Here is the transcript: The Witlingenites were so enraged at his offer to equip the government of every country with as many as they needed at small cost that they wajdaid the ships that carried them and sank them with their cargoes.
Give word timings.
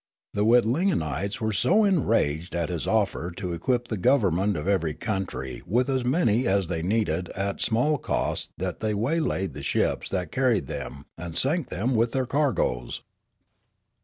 The 0.33 0.43
Witlingenites 0.43 1.39
were 1.39 1.53
so 1.53 1.83
enraged 1.83 2.55
at 2.55 2.69
his 2.69 2.87
offer 2.87 3.29
to 3.37 3.53
equip 3.53 3.87
the 3.87 3.97
government 3.97 4.57
of 4.57 4.67
every 4.67 4.95
country 4.95 5.61
with 5.67 5.89
as 5.91 6.03
many 6.03 6.47
as 6.47 6.65
they 6.65 6.81
needed 6.81 7.29
at 7.35 7.61
small 7.61 7.99
cost 7.99 8.49
that 8.57 8.79
they 8.79 8.93
wajdaid 8.95 9.53
the 9.53 9.61
ships 9.61 10.09
that 10.09 10.31
carried 10.31 10.65
them 10.65 11.05
and 11.19 11.37
sank 11.37 11.69
them 11.69 11.93
with 11.93 12.13
their 12.13 12.25
cargoes. 12.25 13.03